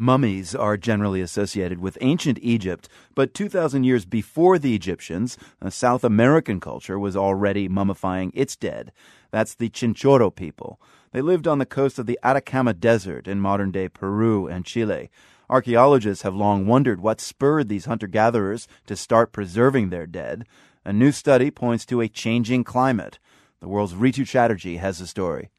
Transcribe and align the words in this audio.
Mummies 0.00 0.54
are 0.54 0.76
generally 0.76 1.20
associated 1.20 1.80
with 1.80 1.98
ancient 2.00 2.38
Egypt, 2.40 2.88
but 3.16 3.34
2,000 3.34 3.82
years 3.82 4.04
before 4.04 4.56
the 4.56 4.72
Egyptians, 4.72 5.36
a 5.60 5.72
South 5.72 6.04
American 6.04 6.60
culture 6.60 7.00
was 7.00 7.16
already 7.16 7.68
mummifying 7.68 8.30
its 8.32 8.54
dead. 8.54 8.92
That's 9.32 9.56
the 9.56 9.68
Chinchorro 9.68 10.32
people. 10.32 10.80
They 11.10 11.20
lived 11.20 11.48
on 11.48 11.58
the 11.58 11.66
coast 11.66 11.98
of 11.98 12.06
the 12.06 12.18
Atacama 12.22 12.74
Desert 12.74 13.26
in 13.26 13.40
modern 13.40 13.72
day 13.72 13.88
Peru 13.88 14.46
and 14.46 14.64
Chile. 14.64 15.10
Archaeologists 15.50 16.22
have 16.22 16.34
long 16.34 16.64
wondered 16.64 17.00
what 17.00 17.20
spurred 17.20 17.68
these 17.68 17.86
hunter 17.86 18.06
gatherers 18.06 18.68
to 18.86 18.94
start 18.94 19.32
preserving 19.32 19.90
their 19.90 20.06
dead. 20.06 20.46
A 20.84 20.92
new 20.92 21.10
study 21.10 21.50
points 21.50 21.84
to 21.86 22.00
a 22.00 22.08
changing 22.08 22.62
climate. 22.62 23.18
The 23.58 23.66
world's 23.66 23.94
Rhitu 23.94 24.24
Chatterjee 24.24 24.76
has 24.76 24.98
the 25.00 25.08
story. 25.08 25.50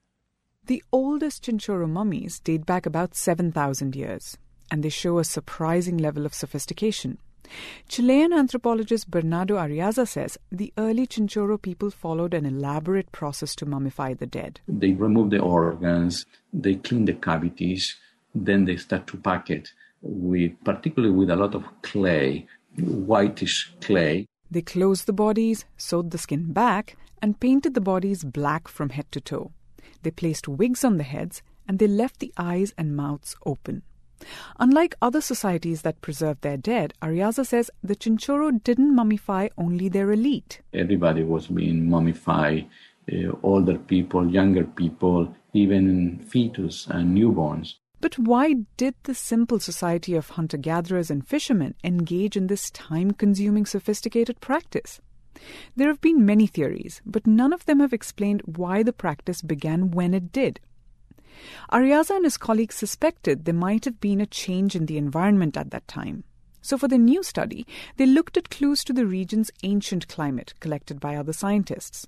The 0.70 0.84
oldest 0.92 1.46
Chinchorro 1.46 1.90
mummies 1.90 2.40
date 2.40 2.64
back 2.64 2.86
about 2.86 3.16
7,000 3.16 3.96
years, 3.96 4.38
and 4.70 4.84
they 4.84 4.90
show 4.90 5.18
a 5.18 5.24
surprising 5.24 5.98
level 5.98 6.28
of 6.28 6.34
sophistication. 6.36 7.18
Chilean 7.88 8.32
anthropologist 8.32 9.10
Bernardo 9.10 9.56
Arriaza 9.56 10.08
says 10.08 10.38
the 10.52 10.72
early 10.78 11.08
Chinchorro 11.08 11.60
people 11.60 11.90
followed 11.90 12.36
an 12.36 12.46
elaborate 12.46 13.12
process 13.12 13.56
to 13.56 13.66
mummify 13.66 14.16
the 14.16 14.28
dead. 14.28 14.60
They 14.68 14.92
remove 14.92 15.32
the 15.32 15.40
organs, 15.40 16.28
they 16.54 16.76
clean 16.76 17.06
the 17.06 17.14
cavities, 17.14 17.96
then 18.36 18.66
they 18.66 18.78
start 18.78 19.08
to 19.08 19.18
pack 19.18 19.50
it 19.50 19.72
with, 20.04 20.52
particularly 20.64 21.16
with 21.16 21.32
a 21.32 21.36
lot 21.36 21.56
of 21.56 21.64
clay, 21.82 22.46
whitish 22.78 23.74
clay. 23.82 24.28
They 24.52 24.62
closed 24.62 25.08
the 25.08 25.14
bodies, 25.14 25.66
sewed 25.78 26.12
the 26.12 26.20
skin 26.20 26.54
back, 26.54 26.96
and 27.24 27.40
painted 27.40 27.74
the 27.74 27.82
bodies 27.82 28.24
black 28.24 28.68
from 28.68 28.90
head 28.90 29.12
to 29.14 29.20
toe. 29.20 29.52
They 30.04 30.12
placed 30.12 30.48
wigs 30.48 30.84
on 30.84 30.98
the 30.98 31.04
heads 31.04 31.42
and 31.68 31.80
they 31.80 31.88
left 31.88 32.20
the 32.20 32.34
eyes 32.38 32.74
and 32.78 32.96
mouths 32.96 33.36
open. 33.46 33.84
Unlike 34.60 34.96
other 35.02 35.22
societies 35.22 35.82
that 35.84 36.02
preserved 36.02 36.42
their 36.42 36.58
dead, 36.58 36.94
Arriaza 37.02 37.46
says 37.46 37.72
the 37.82 37.96
Chinchorro 37.96 38.62
didn't 38.64 38.96
mummify 38.96 39.50
only 39.58 39.88
their 39.88 40.12
elite. 40.12 40.62
Everybody 40.74 41.24
was 41.24 41.48
being 41.48 41.90
mummified 41.90 42.68
uh, 43.12 43.32
older 43.44 43.78
people, 43.78 44.30
younger 44.30 44.66
people, 44.66 45.34
even 45.54 46.20
fetus 46.20 46.88
and 46.88 47.18
newborns. 47.18 47.76
But 48.02 48.18
why 48.18 48.56
did 48.78 48.96
the 49.04 49.16
simple 49.16 49.60
society 49.60 50.16
of 50.16 50.30
hunter 50.30 50.58
gatherers 50.58 51.12
and 51.12 51.28
fishermen 51.28 51.76
engage 51.84 52.38
in 52.38 52.48
this 52.48 52.70
time 52.72 53.12
consuming, 53.12 53.66
sophisticated 53.66 54.40
practice? 54.40 55.02
There 55.76 55.88
have 55.88 56.02
been 56.02 56.26
many 56.26 56.48
theories, 56.48 57.02
but 57.06 57.28
none 57.28 57.54
of 57.54 57.66
them 57.66 57.80
have 57.80 57.94
explained 57.94 58.42
why 58.46 58.84
the 58.84 58.94
practice 58.94 59.42
began 59.42 59.92
when 59.92 60.14
it 60.14 60.32
did. 60.32 60.60
Arriaza 61.72 62.16
and 62.16 62.26
his 62.26 62.38
colleagues 62.38 62.76
suspected 62.76 63.46
there 63.46 63.54
might 63.54 63.86
have 63.86 64.00
been 64.00 64.20
a 64.20 64.26
change 64.26 64.76
in 64.76 64.86
the 64.86 64.98
environment 64.98 65.56
at 65.56 65.72
that 65.72 65.88
time. 65.88 66.24
So, 66.62 66.78
for 66.78 66.88
the 66.88 66.98
new 66.98 67.24
study, 67.24 67.66
they 67.96 68.06
looked 68.06 68.36
at 68.36 68.50
clues 68.50 68.84
to 68.84 68.94
the 68.94 69.06
region's 69.06 69.52
ancient 69.64 70.08
climate 70.08 70.54
collected 70.60 71.00
by 71.00 71.16
other 71.16 71.34
scientists. 71.34 72.08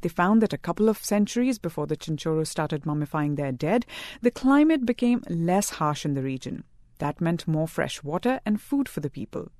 They 0.00 0.08
found 0.08 0.42
that 0.42 0.52
a 0.52 0.58
couple 0.58 0.88
of 0.88 1.04
centuries 1.04 1.58
before 1.58 1.86
the 1.86 1.96
Chinchorros 1.96 2.48
started 2.48 2.82
mummifying 2.82 3.36
their 3.36 3.52
dead, 3.52 3.86
the 4.20 4.30
climate 4.30 4.84
became 4.84 5.22
less 5.28 5.70
harsh 5.70 6.04
in 6.04 6.14
the 6.14 6.22
region. 6.22 6.64
That 6.98 7.20
meant 7.20 7.48
more 7.48 7.68
fresh 7.68 8.02
water 8.02 8.40
and 8.44 8.60
food 8.60 8.88
for 8.88 9.00
the 9.00 9.10
people. 9.10 9.50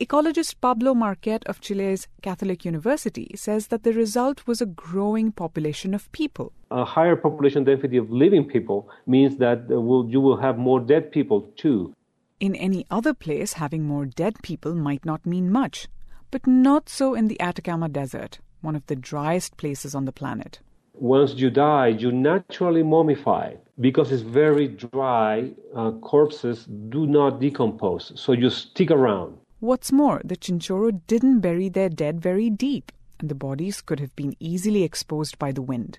Ecologist 0.00 0.60
Pablo 0.60 0.94
Marquet 0.94 1.40
of 1.46 1.60
Chile's 1.60 2.06
Catholic 2.22 2.64
University 2.64 3.30
says 3.34 3.68
that 3.68 3.82
the 3.82 3.92
result 3.92 4.46
was 4.46 4.60
a 4.60 4.66
growing 4.66 5.32
population 5.32 5.94
of 5.94 6.10
people. 6.12 6.52
A 6.70 6.84
higher 6.84 7.16
population 7.16 7.64
density 7.64 7.96
of 7.96 8.10
living 8.10 8.44
people 8.44 8.88
means 9.06 9.36
that 9.38 9.66
you 9.68 10.20
will 10.20 10.36
have 10.36 10.58
more 10.58 10.80
dead 10.80 11.10
people 11.10 11.42
too. 11.56 11.94
In 12.40 12.54
any 12.54 12.86
other 12.90 13.14
place, 13.14 13.54
having 13.54 13.84
more 13.84 14.06
dead 14.06 14.36
people 14.42 14.74
might 14.74 15.04
not 15.04 15.26
mean 15.26 15.50
much, 15.50 15.88
but 16.30 16.46
not 16.46 16.88
so 16.88 17.14
in 17.14 17.26
the 17.26 17.40
Atacama 17.40 17.88
Desert, 17.88 18.38
one 18.60 18.76
of 18.76 18.86
the 18.86 18.94
driest 18.96 19.56
places 19.56 19.94
on 19.94 20.04
the 20.04 20.12
planet. 20.12 20.60
Once 20.94 21.34
you 21.34 21.48
die, 21.48 21.86
you 21.88 22.10
naturally 22.10 22.82
mummify 22.82 23.56
because 23.80 24.10
it's 24.10 24.22
very 24.22 24.66
dry. 24.66 25.50
Uh, 25.74 25.92
corpses 25.92 26.66
do 26.88 27.06
not 27.06 27.40
decompose, 27.40 28.12
so 28.16 28.32
you 28.32 28.50
stick 28.50 28.90
around. 28.90 29.36
What's 29.60 29.90
more, 29.90 30.20
the 30.24 30.36
Chinchorro 30.36 31.00
didn't 31.08 31.40
bury 31.40 31.68
their 31.68 31.88
dead 31.88 32.20
very 32.20 32.48
deep, 32.48 32.92
and 33.18 33.28
the 33.28 33.34
bodies 33.34 33.80
could 33.80 33.98
have 33.98 34.14
been 34.14 34.36
easily 34.38 34.84
exposed 34.84 35.36
by 35.36 35.50
the 35.50 35.62
wind. 35.62 35.98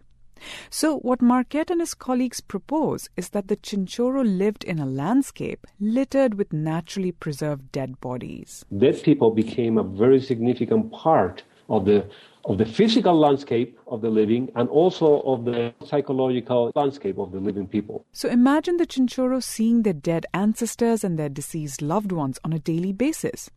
So, 0.70 1.00
what 1.00 1.22
Marquet 1.22 1.66
and 1.68 1.81
his 1.81 1.94
colleagues 1.94 2.40
propose 2.40 3.09
is 3.18 3.30
that 3.30 3.50
the 3.50 3.58
Chinchorro 3.58 4.24
lived 4.24 4.64
in 4.64 4.80
a 4.80 4.86
landscape 4.86 5.68
littered 5.78 6.36
with 6.36 6.53
naturally 6.53 7.12
preserved 7.12 7.70
dead 7.74 8.00
bodies. 8.00 8.64
Dead 8.78 9.03
people 9.03 9.31
became 9.31 9.78
a 9.78 9.84
very 9.84 10.22
significant 10.22 10.94
part 10.94 11.44
of 11.68 11.84
the 11.84 12.09
of 12.46 12.58
the 12.58 12.66
physical 12.66 13.18
landscape 13.18 13.78
of 13.88 14.02
the 14.02 14.10
living 14.10 14.52
and 14.56 14.70
also 14.70 15.22
of 15.22 15.46
the 15.46 15.74
psychological 15.86 16.72
landscape 16.76 17.18
of 17.18 17.32
the 17.32 17.40
living 17.40 17.68
people. 17.68 18.06
So 18.14 18.30
imagine 18.30 18.78
the 18.78 18.88
Chinchorro 18.88 19.44
seeing 19.44 19.84
their 19.84 19.94
dead 19.94 20.26
ancestors 20.34 21.04
and 21.04 21.18
their 21.18 21.30
deceased 21.30 21.82
loved 21.82 22.12
ones 22.12 22.40
on 22.44 22.54
a 22.54 22.60
daily 22.60 22.94
basis. 22.94 23.50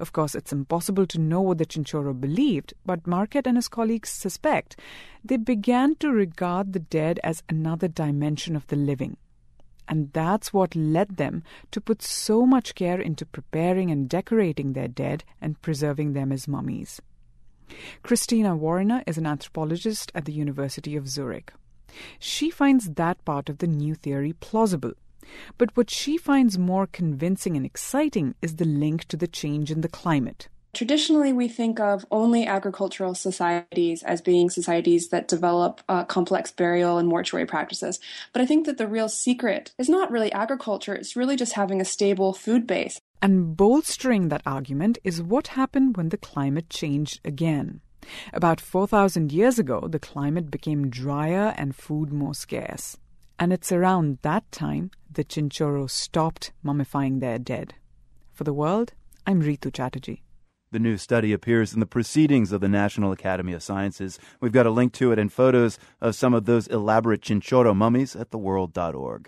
Of 0.00 0.12
course, 0.12 0.34
it's 0.34 0.52
impossible 0.52 1.06
to 1.06 1.20
know 1.20 1.40
what 1.40 1.58
the 1.58 1.66
Chinchorro 1.66 2.20
believed, 2.20 2.74
but 2.84 3.06
Marquet 3.06 3.42
and 3.44 3.56
his 3.56 3.68
colleagues 3.68 4.10
suspect 4.10 4.76
they 5.24 5.36
began 5.36 5.94
to 5.96 6.10
regard 6.10 6.72
the 6.72 6.80
dead 6.80 7.20
as 7.22 7.42
another 7.48 7.88
dimension 7.88 8.56
of 8.56 8.66
the 8.66 8.76
living. 8.76 9.16
And 9.88 10.12
that's 10.12 10.52
what 10.52 10.76
led 10.76 11.16
them 11.16 11.42
to 11.70 11.80
put 11.80 12.02
so 12.02 12.44
much 12.44 12.74
care 12.74 13.00
into 13.00 13.24
preparing 13.24 13.90
and 13.90 14.08
decorating 14.08 14.74
their 14.74 14.88
dead 14.88 15.24
and 15.40 15.60
preserving 15.62 16.12
them 16.12 16.30
as 16.30 16.46
mummies. 16.46 17.00
Christina 18.02 18.56
Warinner 18.56 19.02
is 19.06 19.18
an 19.18 19.26
anthropologist 19.26 20.12
at 20.14 20.24
the 20.24 20.32
University 20.32 20.96
of 20.96 21.08
Zurich. 21.08 21.52
She 22.18 22.50
finds 22.50 22.90
that 22.94 23.24
part 23.24 23.48
of 23.48 23.58
the 23.58 23.66
new 23.66 23.94
theory 23.94 24.32
plausible. 24.32 24.92
But 25.58 25.76
what 25.76 25.90
she 25.90 26.16
finds 26.16 26.58
more 26.58 26.86
convincing 26.86 27.56
and 27.56 27.66
exciting 27.66 28.34
is 28.40 28.56
the 28.56 28.64
link 28.64 29.04
to 29.06 29.16
the 29.16 29.26
change 29.26 29.70
in 29.70 29.82
the 29.82 29.88
climate. 29.88 30.48
Traditionally, 30.74 31.32
we 31.32 31.48
think 31.48 31.80
of 31.80 32.04
only 32.10 32.46
agricultural 32.46 33.14
societies 33.14 34.02
as 34.02 34.20
being 34.20 34.50
societies 34.50 35.08
that 35.08 35.26
develop 35.26 35.80
uh, 35.88 36.04
complex 36.04 36.52
burial 36.52 36.98
and 36.98 37.08
mortuary 37.08 37.46
practices. 37.46 37.98
But 38.32 38.42
I 38.42 38.46
think 38.46 38.66
that 38.66 38.78
the 38.78 38.86
real 38.86 39.08
secret 39.08 39.72
is 39.78 39.88
not 39.88 40.10
really 40.10 40.30
agriculture, 40.30 40.94
it's 40.94 41.16
really 41.16 41.36
just 41.36 41.54
having 41.54 41.80
a 41.80 41.86
stable 41.86 42.32
food 42.32 42.66
base. 42.66 43.00
And 43.20 43.56
bolstering 43.56 44.28
that 44.28 44.42
argument 44.46 44.98
is 45.02 45.22
what 45.22 45.48
happened 45.48 45.96
when 45.96 46.10
the 46.10 46.16
climate 46.16 46.70
changed 46.70 47.20
again. 47.24 47.80
About 48.32 48.60
4,000 48.60 49.32
years 49.32 49.58
ago, 49.58 49.88
the 49.88 49.98
climate 49.98 50.50
became 50.50 50.88
drier 50.88 51.54
and 51.56 51.74
food 51.74 52.12
more 52.12 52.34
scarce. 52.34 52.96
And 53.38 53.52
it's 53.52 53.72
around 53.72 54.18
that 54.22 54.50
time 54.52 54.90
the 55.10 55.24
Chinchorro 55.24 55.90
stopped 55.90 56.52
mummifying 56.64 57.20
their 57.20 57.38
dead. 57.38 57.74
For 58.32 58.44
the 58.44 58.52
world, 58.52 58.92
I'm 59.26 59.42
Rhitu 59.42 59.72
Chatterjee. 59.72 60.22
The 60.70 60.78
new 60.78 60.96
study 60.96 61.32
appears 61.32 61.72
in 61.72 61.80
the 61.80 61.86
Proceedings 61.86 62.52
of 62.52 62.60
the 62.60 62.68
National 62.68 63.10
Academy 63.10 63.52
of 63.52 63.62
Sciences. 63.62 64.18
We've 64.40 64.52
got 64.52 64.66
a 64.66 64.70
link 64.70 64.92
to 64.94 65.12
it 65.12 65.18
and 65.18 65.32
photos 65.32 65.78
of 66.00 66.14
some 66.14 66.34
of 66.34 66.44
those 66.44 66.66
elaborate 66.68 67.22
Chinchorro 67.22 67.74
mummies 67.74 68.14
at 68.14 68.30
theworld.org. 68.30 69.26